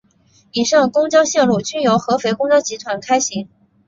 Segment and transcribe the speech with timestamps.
[0.51, 3.47] 以上公交线路均由合肥公交集团开行。